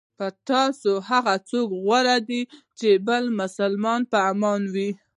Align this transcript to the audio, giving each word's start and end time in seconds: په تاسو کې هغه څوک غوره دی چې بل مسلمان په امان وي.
په 0.17 0.27
تاسو 0.49 0.91
کې 0.97 1.05
هغه 1.09 1.35
څوک 1.49 1.69
غوره 1.83 2.17
دی 2.29 2.41
چې 2.79 2.89
بل 3.07 3.23
مسلمان 3.39 4.01
په 4.11 4.17
امان 4.31 4.61
وي. 4.73 4.89